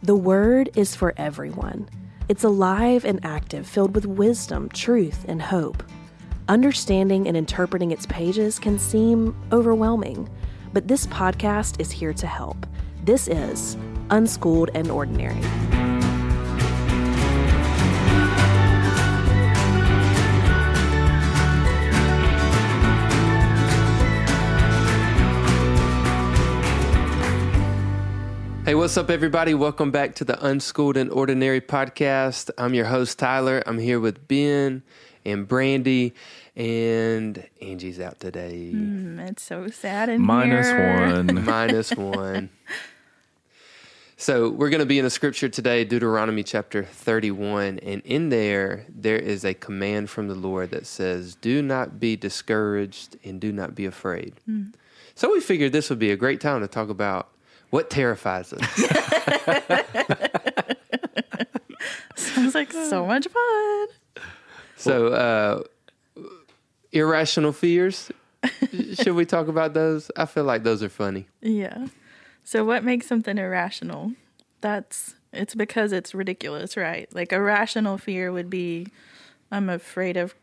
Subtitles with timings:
[0.00, 1.88] The Word is for everyone.
[2.28, 5.82] It's alive and active, filled with wisdom, truth, and hope.
[6.48, 10.28] Understanding and interpreting its pages can seem overwhelming,
[10.72, 12.64] but this podcast is here to help.
[13.02, 13.76] This is
[14.10, 15.40] Unschooled and Ordinary.
[28.68, 29.54] Hey, what's up, everybody?
[29.54, 32.50] Welcome back to the Unschooled and Ordinary podcast.
[32.58, 33.62] I'm your host, Tyler.
[33.64, 34.82] I'm here with Ben
[35.24, 36.12] and Brandy,
[36.54, 38.72] and Angie's out today.
[38.74, 41.14] Mm, it's so sad in Minus here.
[41.14, 41.44] one.
[41.46, 42.50] Minus one.
[44.18, 47.78] So, we're going to be in the scripture today, Deuteronomy chapter 31.
[47.78, 52.16] And in there, there is a command from the Lord that says, Do not be
[52.16, 54.34] discouraged and do not be afraid.
[55.14, 57.30] So, we figured this would be a great time to talk about
[57.70, 58.60] what terrifies us.
[62.16, 63.88] Sounds like so much fun.
[64.76, 65.62] So, uh,
[66.92, 68.10] irrational fears.
[68.94, 70.10] Should we talk about those?
[70.16, 71.26] I feel like those are funny.
[71.40, 71.88] Yeah.
[72.44, 74.12] So what makes something irrational?
[74.60, 77.12] That's it's because it's ridiculous, right?
[77.12, 78.86] Like a rational fear would be
[79.50, 80.34] I'm afraid of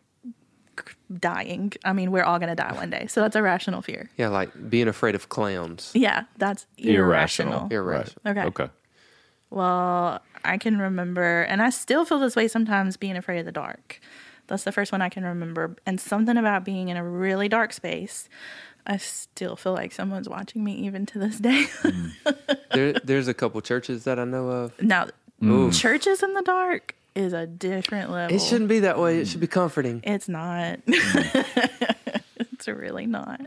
[1.19, 1.73] dying.
[1.83, 3.07] I mean, we're all going to die one day.
[3.07, 4.09] So that's a rational fear.
[4.17, 5.91] Yeah, like being afraid of clowns.
[5.93, 7.67] Yeah, that's irrational.
[7.69, 8.21] Irrational.
[8.25, 8.43] Okay.
[8.43, 8.69] Okay.
[9.49, 13.51] Well, I can remember, and I still feel this way sometimes being afraid of the
[13.51, 13.99] dark.
[14.47, 15.75] That's the first one I can remember.
[15.85, 18.29] And something about being in a really dark space,
[18.85, 21.65] I still feel like someone's watching me even to this day.
[21.81, 22.07] Hmm.
[22.71, 24.81] There, there's a couple churches that I know of.
[24.81, 25.07] now,
[25.39, 25.49] hmm.
[25.49, 25.71] Ooh.
[25.71, 28.35] churches in the dark is a different level.
[28.35, 29.19] It shouldn't be that way.
[29.19, 30.01] It should be comforting.
[30.03, 30.79] It's not.
[30.87, 33.41] it's really not.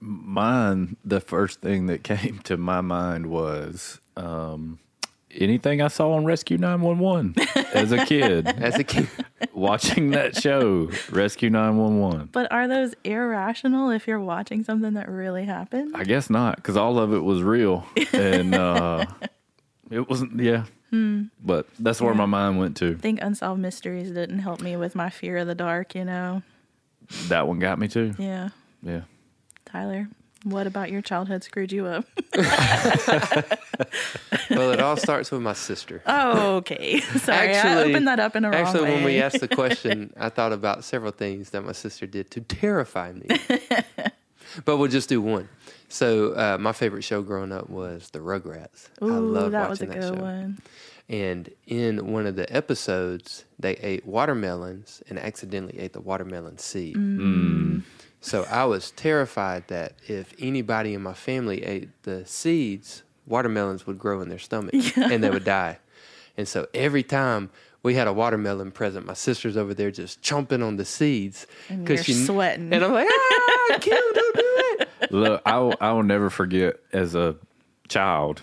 [0.00, 4.78] Mine, the first thing that came to my mind was um,
[5.30, 7.34] anything I saw on Rescue 911
[7.74, 9.08] as a kid, As a kid,
[9.52, 12.30] watching that show, Rescue 911.
[12.32, 15.94] But are those irrational if you're watching something that really happened?
[15.94, 17.86] I guess not, because all of it was real.
[18.12, 19.06] And uh,
[19.90, 20.64] it wasn't, yeah.
[20.90, 21.24] Hmm.
[21.44, 22.18] But that's where Yeah.
[22.18, 22.92] my mind went to.
[22.92, 26.42] I think Unsolved Mysteries didn't help me with my fear of the dark, you know?
[27.28, 28.14] That one got me too.
[28.18, 28.48] Yeah.
[28.82, 29.02] Yeah.
[29.66, 30.08] Tyler,
[30.44, 32.06] what about your childhood screwed you up?
[34.50, 36.02] well, it all starts with my sister.
[36.06, 37.00] Oh, okay.
[37.18, 38.94] Sorry, I Actually- opened that up in a wrong Actually, way.
[38.94, 42.40] when we asked the question, I thought about several things that my sister did to
[42.40, 43.26] terrify me.
[44.64, 45.48] But we'll just do one.
[45.88, 48.88] So, uh, my favorite show growing up was The Rugrats.
[49.02, 50.22] I Ooh, loved that was a watching good that show.
[50.22, 50.58] one.
[51.08, 56.94] And in one of the episodes, they ate watermelons and accidentally ate the watermelon seed.
[56.94, 57.82] Mm.
[58.20, 63.98] So I was terrified that if anybody in my family ate the seeds, watermelons would
[63.98, 65.78] grow in their stomach and they would die.
[66.36, 67.50] And so every time
[67.82, 72.06] we had a watermelon present, my sister's over there just chomping on the seeds because
[72.08, 72.72] you're sweating.
[72.72, 74.42] And I'm like, ah, Kim, don't do
[74.80, 74.88] it.
[75.10, 77.36] Look, I will, I will never forget as a
[77.88, 78.42] child,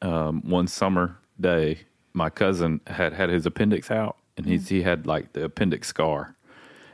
[0.00, 1.80] um, one summer day,
[2.12, 6.34] my cousin had had his appendix out and he's, he had like the appendix scar.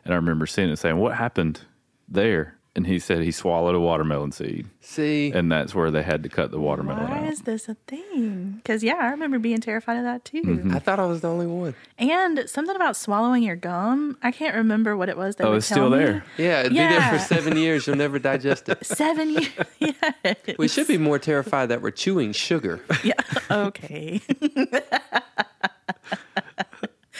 [0.05, 1.61] And I remember seeing it and saying, What happened
[2.09, 2.59] there?
[2.77, 4.67] And he said he swallowed a watermelon seed.
[4.81, 7.33] See, And that's where they had to cut the watermelon Why out.
[7.33, 8.55] is this a thing?
[8.57, 10.43] Because, yeah, I remember being terrified of that too.
[10.43, 10.75] Mm-hmm.
[10.75, 11.77] I thought I was the only one.
[11.99, 14.19] And something about swallowing your gum.
[14.25, 15.37] I can't remember what it was.
[15.37, 15.99] They Oh, would it's tell still me.
[15.99, 16.25] there.
[16.37, 17.87] Yeah, it'd be there for seven years.
[17.87, 18.85] You'll never digest it.
[18.87, 19.51] Seven years.
[19.79, 20.37] yes.
[20.59, 22.81] We should be more terrified that we're chewing sugar.
[23.05, 23.13] Yeah.
[23.51, 24.21] Okay.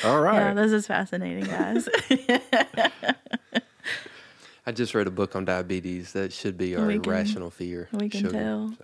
[0.05, 0.37] All right.
[0.37, 1.89] Yeah, this is fascinating, guys.
[4.75, 7.89] I just read a book on diabetes that should be our We can- irrational fear.
[7.93, 8.33] we can sugar.
[8.33, 8.75] tell.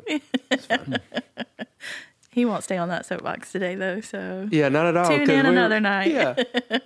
[0.68, 0.76] So,
[2.30, 4.00] he won't stay on that soapbox today, though.
[4.00, 5.08] So yeah, not at all.
[5.08, 6.12] Tune 'cause in we're- another night.
[6.12, 6.36] Yeah.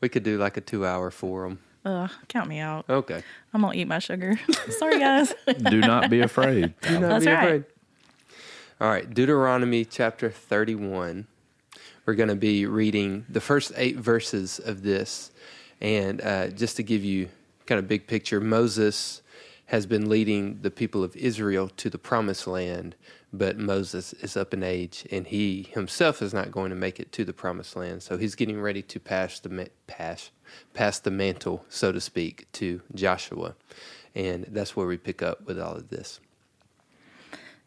[0.00, 1.58] we could do like a two hour forum.
[1.84, 2.86] Ugh, count me out.
[2.88, 3.22] Okay.
[3.52, 4.40] I'm gonna eat my sugar.
[4.70, 5.34] Sorry, guys.
[5.68, 6.72] Do not be afraid.
[6.80, 7.44] Do not That's be right.
[7.44, 7.64] afraid.
[8.80, 11.26] All right, Deuteronomy chapter 31.
[12.06, 15.30] We're going to be reading the first eight verses of this.
[15.80, 17.28] And uh, just to give you
[17.66, 19.22] kind of big picture, Moses
[19.66, 22.94] has been leading the people of Israel to the promised land,
[23.32, 27.10] but Moses is up in age and he himself is not going to make it
[27.12, 28.02] to the promised land.
[28.02, 30.30] So he's getting ready to pass the, pass,
[30.74, 33.54] pass the mantle, so to speak, to Joshua.
[34.14, 36.20] And that's where we pick up with all of this.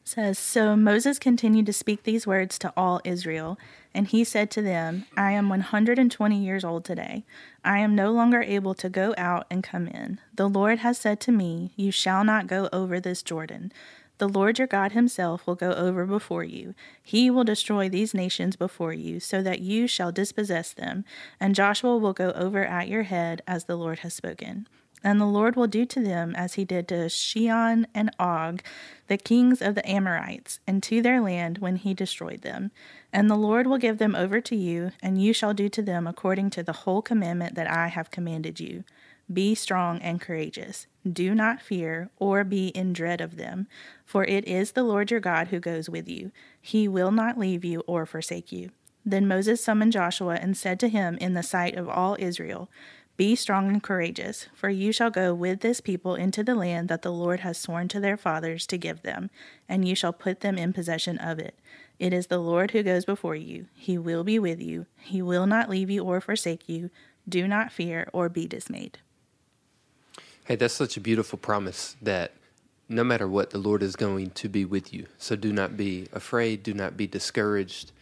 [0.04, 3.58] says so Moses continued to speak these words to all Israel
[3.96, 7.24] and he said to them I am 120 years old today
[7.64, 11.20] I am no longer able to go out and come in the Lord has said
[11.22, 13.72] to me you shall not go over this Jordan
[14.18, 16.74] The Lord your God himself will go over before you.
[17.04, 21.04] He will destroy these nations before you, so that you shall dispossess them,
[21.38, 24.68] and Joshua will go over at your head as the Lord has spoken.
[25.06, 28.64] And the Lord will do to them as he did to Sihon and Og,
[29.08, 32.72] the kings of the Amorites, and to their land when he destroyed them.
[33.14, 36.08] And the Lord will give them over to you, and you shall do to them
[36.08, 38.84] according to the whole commandment that I have commanded you.
[39.32, 40.88] Be strong and courageous.
[41.08, 43.68] Do not fear or be in dread of them,
[44.06, 46.32] for it is the Lord your God who goes with you.
[46.60, 48.72] He will not leave you or forsake you.
[49.06, 52.72] Then Moses summoned Joshua and said to him in the sight of all Israel,
[53.18, 57.02] Be strong and courageous, for you shall go with this people into the land that
[57.02, 59.30] the Lord has sworn to their fathers to give them,
[59.70, 61.56] and you shall put them in possession of it.
[61.98, 63.68] It is the Lord who goes before you.
[63.74, 64.86] He will be with you.
[64.98, 66.90] He will not leave you or forsake you.
[67.28, 69.00] Do not fear or be dismayed.
[70.44, 72.34] Hey, that's such a beautiful promise that
[72.90, 75.08] no matter what, the Lord is going to be with you.
[75.18, 76.64] So do not be afraid.
[76.64, 77.94] Do not be discouraged.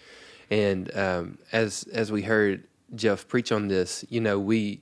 [0.49, 2.63] And um, as as we heard
[2.95, 4.81] Jeff preach on this, you know, we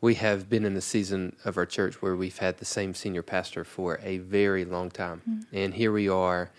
[0.00, 3.22] we have been in a season of our church where we've had the same senior
[3.22, 5.56] pastor for a very long time, mm-hmm.
[5.56, 6.50] and here we are,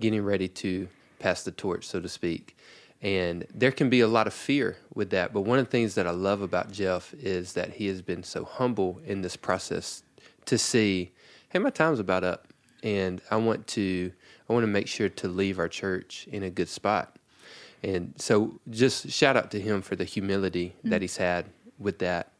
[0.00, 0.88] getting ready to
[1.18, 2.56] pass the torch, so to speak.
[3.02, 5.32] And there can be a lot of fear with that.
[5.32, 8.22] But one of the things that I love about Jeff is that he has been
[8.22, 10.02] so humble in this process
[10.46, 11.12] to see,
[11.50, 12.48] hey, my time's about up.
[12.82, 14.12] And I want to
[14.48, 17.16] I want to make sure to leave our church in a good spot.
[17.82, 20.90] And so just shout out to him for the humility mm-hmm.
[20.90, 21.46] that he's had
[21.78, 22.30] with that.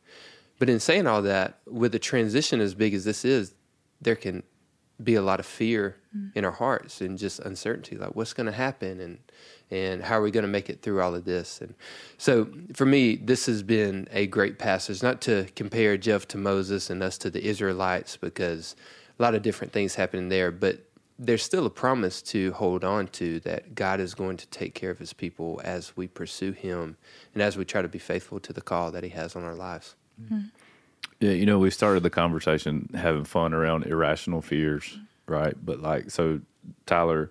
[0.58, 3.54] But in saying all that, with a transition as big as this is,
[4.00, 4.42] there can
[5.02, 6.38] be a lot of fear mm-hmm.
[6.38, 9.18] in our hearts and just uncertainty like what's going to happen and
[9.70, 11.60] and how are we going to make it through all of this?
[11.60, 11.74] And
[12.18, 16.88] so for me, this has been a great passage, not to compare Jeff to Moses
[16.88, 18.76] and us to the Israelites, because
[19.18, 20.86] a lot of different things happen there, but
[21.18, 24.90] there's still a promise to hold on to that God is going to take care
[24.90, 26.96] of his people as we pursue him
[27.34, 29.54] and as we try to be faithful to the call that he has on our
[29.54, 29.96] lives.
[30.20, 30.40] Mm-hmm.
[31.20, 35.54] Yeah, you know, we started the conversation having fun around irrational fears, right?
[35.62, 36.40] But like, so
[36.84, 37.30] Tyler,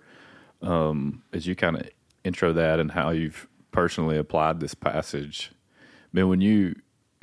[0.62, 1.88] um, as you kind of
[2.24, 5.52] intro that and how you've personally applied this passage.
[5.52, 6.74] I mean, when you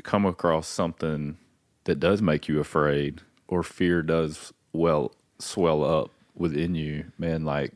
[0.03, 1.37] come across something
[1.83, 7.73] that does make you afraid or fear does well swell up within you, man, like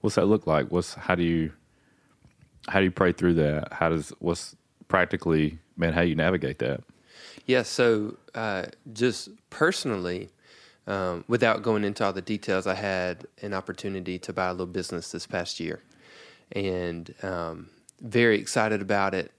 [0.00, 0.70] what's that look like?
[0.70, 1.52] What's how do you
[2.68, 3.72] how do you pray through that?
[3.72, 4.56] How does what's
[4.88, 6.80] practically, man, how you navigate that?
[7.46, 10.30] Yeah, so uh, just personally,
[10.86, 14.66] um, without going into all the details, I had an opportunity to buy a little
[14.66, 15.82] business this past year
[16.52, 17.68] and um,
[18.00, 19.32] very excited about it.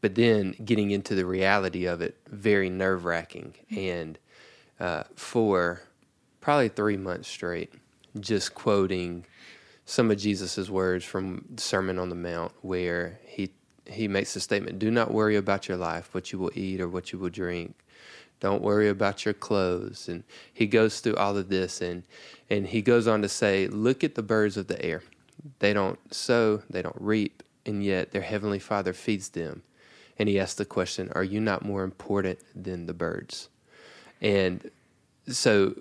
[0.00, 3.54] But then getting into the reality of it, very nerve wracking.
[3.74, 4.18] And
[4.78, 5.82] uh, for
[6.40, 7.72] probably three months straight,
[8.20, 9.24] just quoting
[9.86, 13.50] some of Jesus' words from Sermon on the Mount, where he
[13.86, 16.88] he makes the statement, "Do not worry about your life, what you will eat or
[16.88, 17.74] what you will drink.
[18.40, 22.04] Don't worry about your clothes." And he goes through all of this, and
[22.50, 25.02] and he goes on to say, "Look at the birds of the air.
[25.58, 29.62] They don't sow, they don't reap, and yet their heavenly Father feeds them.
[30.18, 33.48] And he asks the question, Are you not more important than the birds?
[34.20, 34.70] And
[35.26, 35.74] so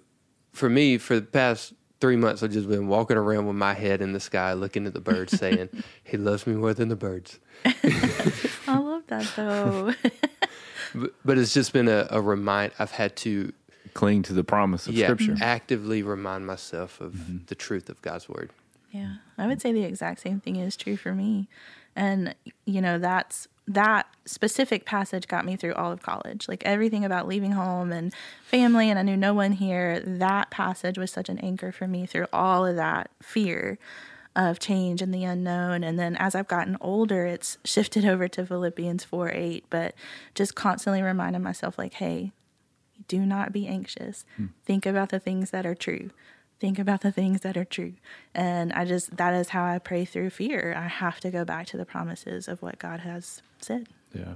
[0.52, 4.02] for me, for the past three months, I've just been walking around with my head
[4.02, 5.70] in the sky, looking at the birds, saying,
[6.04, 7.40] He loves me more than the birds.
[8.68, 9.94] I love that though.
[10.96, 12.74] but, but, it's just been a, a remind.
[12.80, 13.54] I've had to
[13.94, 15.36] cling to the promise of yeah, Scripture.
[15.42, 17.38] Actively remind myself of mm-hmm.
[17.48, 18.52] the truth of God's word.
[18.92, 21.48] Yeah, I would say the exact same thing is true for me.
[21.96, 26.48] And, you know, that's that specific passage got me through all of college.
[26.48, 30.02] Like everything about leaving home and family, and I knew no one here.
[30.06, 33.78] That passage was such an anchor for me through all of that fear
[34.36, 35.84] of change and the unknown.
[35.84, 39.96] And then as I've gotten older, it's shifted over to Philippians 4 8, but
[40.36, 42.32] just constantly reminding myself, like, hey,
[43.08, 44.26] do not be anxious.
[44.38, 44.48] Hmm.
[44.66, 46.12] Think about the things that are true
[46.64, 47.92] think about the things that are true.
[48.34, 50.74] And I just, that is how I pray through fear.
[50.78, 53.90] I have to go back to the promises of what God has said.
[54.14, 54.36] Yeah.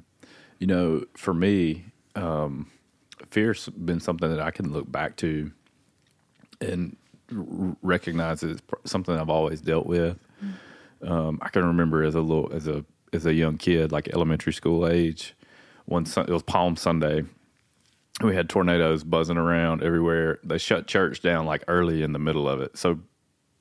[0.59, 1.85] You know, for me,
[2.17, 2.69] um,
[3.31, 5.53] fear's been something that I can look back to
[6.59, 6.97] and
[7.31, 8.43] recognize
[8.85, 10.17] something I've always dealt with.
[11.01, 14.53] Um, I can remember as a little, as a, as a young kid, like elementary
[14.53, 15.35] school age,
[15.85, 17.23] one it was Palm Sunday,
[18.21, 20.39] we had tornadoes buzzing around everywhere.
[20.43, 22.77] They shut church down like early in the middle of it.
[22.77, 22.99] So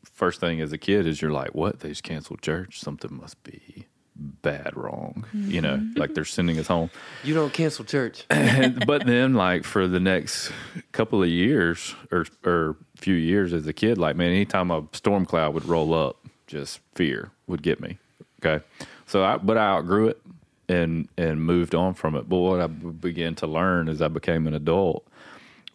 [0.04, 1.80] first thing as a kid is you're like, what?
[1.80, 2.80] They just canceled church.
[2.80, 3.86] Something must be
[4.18, 5.26] bad wrong.
[5.32, 6.90] You know, like they're sending us home.
[7.22, 8.24] You don't cancel church.
[8.30, 10.52] And, but then, like for the next
[10.92, 15.26] couple of years or or few years as a kid, like man, anytime a storm
[15.26, 17.98] cloud would roll up, just fear would get me.
[18.44, 18.64] Okay,
[19.06, 20.20] so I but I outgrew it
[20.68, 22.28] and and moved on from it.
[22.28, 25.06] But what I began to learn as I became an adult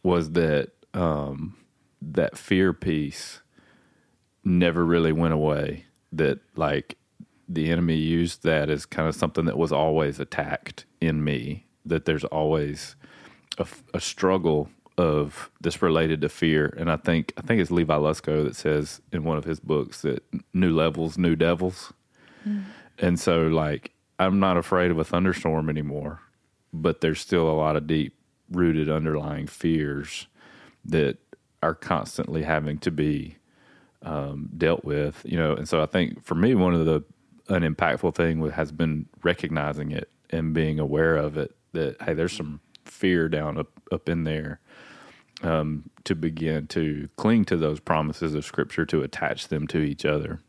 [0.04, 1.56] was that um,
[2.02, 3.42] that fear piece
[4.44, 5.86] never really went away.
[6.14, 6.98] That like
[7.54, 11.66] the enemy used that as kind of something that was always attacked in me.
[11.86, 12.96] That there's always
[13.58, 17.96] a, a struggle of this related to fear, and I think I think it's Levi
[17.96, 21.92] Lusko that says in one of his books that new levels, new devils,
[23.00, 26.22] and so like I'm not afraid of a thunderstorm anymore,
[26.72, 28.16] but there's still a lot of deep
[28.52, 30.28] rooted underlying fears
[30.86, 31.18] that
[31.64, 33.38] are constantly having to be
[34.04, 35.54] um, dealt with, you know.
[35.56, 37.04] And so I think for me, one of the
[37.54, 41.56] an impactful thing has been recognizing it and being aware of it.
[41.74, 44.60] That hey, there's some fear down up up in there.
[45.44, 50.06] Um, to begin to cling to those promises of Scripture, to attach them to each
[50.06, 50.40] other.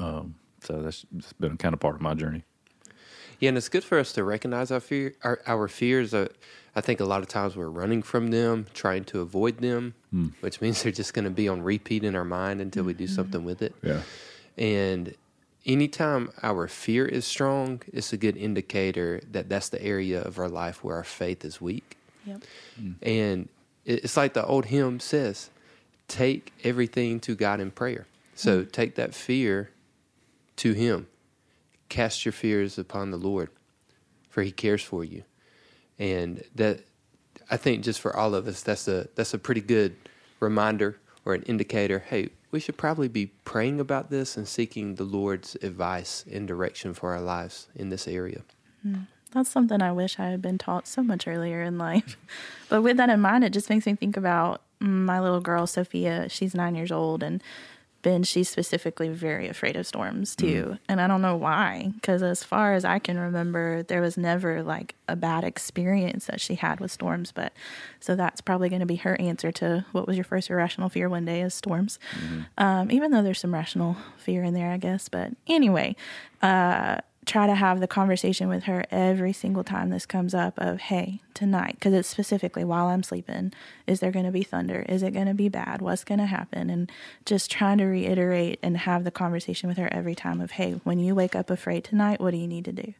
[0.00, 2.42] Um, so that's, that's been kind of part of my journey.
[3.38, 6.12] Yeah, and it's good for us to recognize our fear, our, our fears.
[6.12, 6.26] Uh,
[6.74, 9.94] I think a lot of times we're running from them, trying to avoid them,
[10.40, 13.06] which means they're just going to be on repeat in our mind until we do
[13.06, 13.76] something with it.
[13.82, 14.02] Yeah.
[14.58, 15.14] And
[15.66, 20.48] anytime our fear is strong, it's a good indicator that that's the area of our
[20.48, 21.96] life where our faith is weak.
[22.24, 22.42] Yep.
[22.80, 22.94] Mm.
[23.02, 23.48] And
[23.84, 25.50] it's like the old hymn says
[26.08, 28.06] take everything to God in prayer.
[28.34, 28.72] So mm.
[28.72, 29.70] take that fear
[30.56, 31.06] to Him.
[31.88, 33.48] Cast your fears upon the Lord,
[34.28, 35.24] for He cares for you.
[35.98, 36.80] And that,
[37.50, 39.96] I think, just for all of us, that's a that's a pretty good
[40.38, 42.00] reminder or an indicator.
[42.00, 46.94] Hey, we should probably be praying about this and seeking the Lord's advice and direction
[46.94, 48.42] for our lives in this area.
[48.82, 49.02] Hmm.
[49.32, 52.16] That's something I wish I had been taught so much earlier in life.
[52.68, 55.66] But with that in mind, it just makes me think about mm, my little girl,
[55.66, 56.28] Sophia.
[56.28, 57.42] She's nine years old, and
[58.02, 60.78] Ben, she's specifically very afraid of storms too.
[60.88, 64.62] And I don't know why, because as far as I can remember, there was never
[64.62, 67.30] like a bad experience that she had with storms.
[67.32, 67.52] But
[68.00, 71.08] so that's probably going to be her answer to what was your first irrational fear
[71.08, 71.98] one day is storms.
[72.56, 75.08] Um, even though there's some rational fear in there, I guess.
[75.08, 75.94] But anyway,
[76.42, 76.98] uh,
[77.30, 81.20] try to have the conversation with her every single time this comes up of hey
[81.32, 83.52] tonight because it's specifically while i'm sleeping
[83.90, 84.84] is there going to be thunder?
[84.88, 85.82] Is it going to be bad?
[85.82, 86.70] What's going to happen?
[86.70, 86.90] And
[87.26, 91.00] just trying to reiterate and have the conversation with her every time of hey when
[91.00, 92.94] you wake up afraid tonight what do you need to do?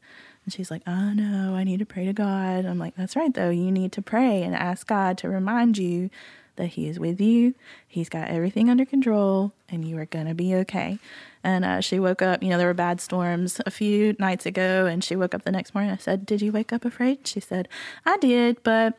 [0.44, 2.64] And she's like oh no i need to pray to god.
[2.64, 6.10] I'm like that's right though you need to pray and ask god to remind you
[6.56, 7.54] that he is with you
[7.86, 10.98] he's got everything under control and you are going to be okay
[11.42, 14.86] and uh, she woke up, you know, there were bad storms a few nights ago,
[14.86, 15.90] and she woke up the next morning.
[15.90, 17.26] I said, Did you wake up afraid?
[17.26, 17.68] She said,
[18.04, 18.98] I did, but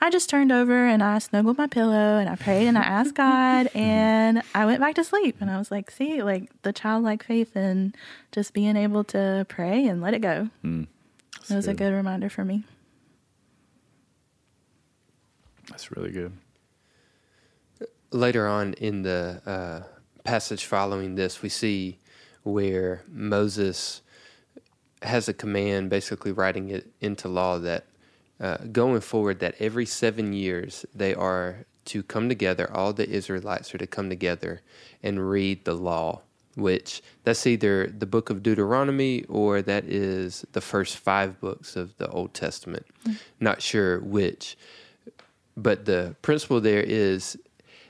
[0.00, 3.14] I just turned over and I snuggled my pillow and I prayed and I asked
[3.14, 5.36] God and I went back to sleep.
[5.40, 7.96] And I was like, See, like the childlike faith and
[8.32, 10.48] just being able to pray and let it go.
[11.50, 12.64] It was a good reminder for me.
[15.70, 16.32] That's really good.
[18.10, 21.98] later on in the uh, passage following this, we see
[22.42, 24.02] where Moses
[25.02, 27.84] has a command, basically writing it into law that
[28.40, 33.74] uh, going forward, that every seven years they are to come together, all the Israelites
[33.74, 34.60] are to come together
[35.02, 36.20] and read the law,
[36.54, 41.96] which that's either the book of Deuteronomy or that is the first five books of
[41.96, 42.86] the Old Testament.
[43.40, 44.56] Not sure which.
[45.56, 47.38] But the principle there is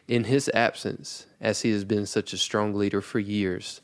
[0.09, 3.83] in his absence, as he has been such a strong leader for years,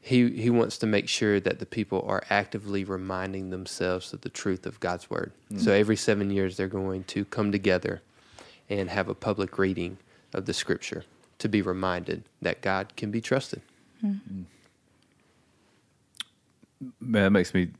[0.00, 4.28] he, he wants to make sure that the people are actively reminding themselves of the
[4.28, 5.32] truth of God's word.
[5.48, 5.58] Hmm.
[5.58, 8.02] So every seven years, they're going to come together
[8.70, 9.98] and have a public reading
[10.32, 11.04] of the scripture
[11.40, 13.62] to be reminded that God can be trusted.
[14.00, 14.12] Hmm.
[14.12, 14.42] Hmm.
[17.00, 17.70] Man, that makes me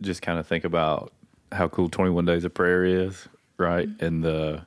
[0.00, 1.12] just kind of think about
[1.50, 3.26] how cool 21 Days of Prayer is,
[3.58, 3.88] right?
[3.98, 4.64] And the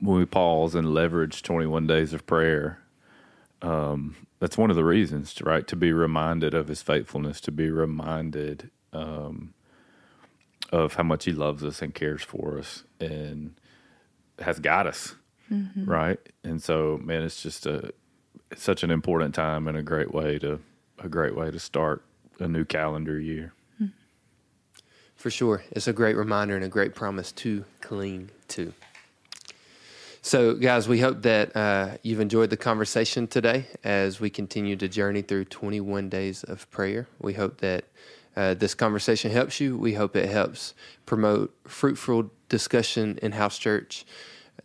[0.00, 2.80] when we pause and leverage 21 Days of Prayer,
[3.62, 5.66] um, that's one of the reasons, right?
[5.66, 9.54] To be reminded of His faithfulness, to be reminded um,
[10.70, 13.54] of how much He loves us and cares for us, and
[14.38, 15.16] has got us,
[15.84, 16.18] right?
[16.44, 17.92] And so, man, it's just a
[18.50, 20.60] it's such an important time and a great way to
[20.98, 22.04] a great way to start
[22.38, 23.52] a new calendar year.
[25.16, 25.64] For sure.
[25.72, 28.72] It's a great reminder and a great promise to cling to.
[30.20, 34.88] So, guys, we hope that uh, you've enjoyed the conversation today as we continue to
[34.88, 37.06] journey through 21 days of prayer.
[37.20, 37.84] We hope that
[38.36, 39.78] uh, this conversation helps you.
[39.78, 40.74] We hope it helps
[41.06, 44.04] promote fruitful discussion in house church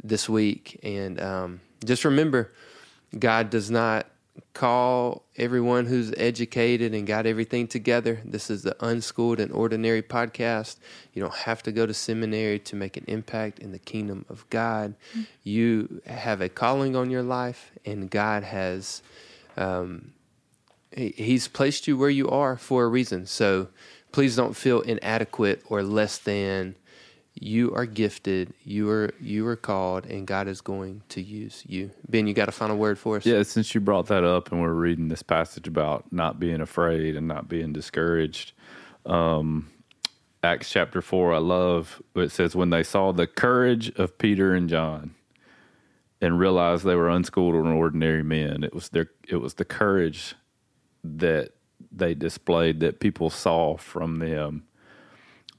[0.03, 0.79] this week.
[0.81, 2.51] And um, just remember,
[3.17, 4.07] God does not
[4.53, 8.21] call everyone who's educated and got everything together.
[8.25, 10.77] This is the Unschooled and Ordinary podcast.
[11.13, 14.49] You don't have to go to seminary to make an impact in the kingdom of
[14.49, 14.95] God.
[15.43, 19.01] You have a calling on your life, and God has.
[19.55, 20.13] Um,
[20.91, 23.25] he, he's placed you where you are for a reason.
[23.25, 23.67] So
[24.11, 26.75] please don't feel inadequate or less than
[27.43, 28.53] you are gifted.
[28.63, 31.91] You are you are called and god is going to use you.
[32.07, 33.25] Ben you got a final word for us?
[33.25, 37.15] Yeah, since you brought that up and we're reading this passage about not being afraid
[37.15, 38.53] and not being discouraged,
[39.05, 39.69] um,
[40.43, 44.69] Acts chapter 4, I love it says, when they saw the courage of Peter and
[44.69, 45.15] John
[46.21, 50.35] and realized they were unschooled and ordinary men, it was their it was the courage
[51.03, 51.51] that
[51.91, 54.63] they displayed that people saw from them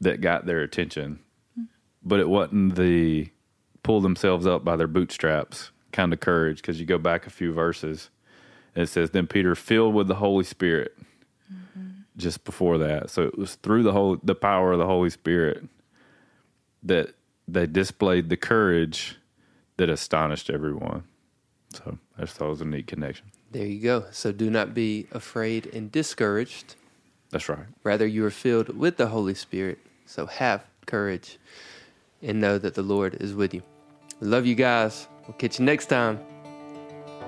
[0.00, 1.20] that got their attention.
[2.04, 3.30] But it wasn't the
[3.82, 7.52] pull themselves up by their bootstraps kind of courage because you go back a few
[7.52, 8.11] verses
[8.75, 10.96] and it says then peter filled with the holy spirit
[11.52, 11.90] mm-hmm.
[12.16, 13.11] just before that.
[13.11, 15.64] So it was through the whole the power of the holy spirit
[16.82, 17.14] that
[17.46, 19.16] they displayed the courage
[19.76, 21.04] that astonished everyone.
[21.73, 23.26] So i just thought it was a neat connection.
[23.50, 24.06] There you go.
[24.11, 26.76] So do not be afraid and discouraged.
[27.30, 27.66] That's right.
[27.82, 29.78] Rather you are filled with the holy spirit.
[30.06, 31.38] So have courage
[32.25, 33.62] and know that the lord is with you
[34.21, 36.19] we love you guys we'll catch you next time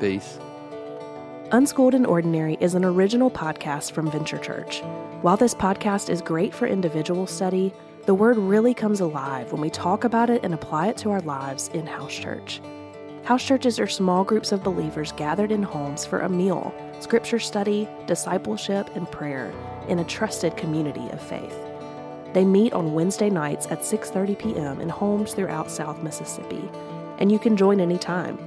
[0.00, 0.38] peace
[1.52, 4.82] Unschooled and Ordinary is an original podcast from Venture Church.
[5.22, 7.72] While this podcast is great for individual study,
[8.04, 11.20] the word really comes alive when we talk about it and apply it to our
[11.20, 12.60] lives in house church.
[13.22, 17.88] House churches are small groups of believers gathered in homes for a meal, scripture study,
[18.08, 19.52] discipleship, and prayer
[19.86, 21.56] in a trusted community of faith.
[22.36, 24.82] They meet on Wednesday nights at 6:30 p.m.
[24.82, 26.68] in homes throughout South Mississippi,
[27.18, 28.38] and you can join anytime.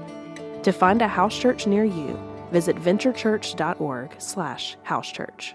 [0.62, 2.16] To find a house church near you,
[2.52, 5.54] visit venturechurch.org/housechurch.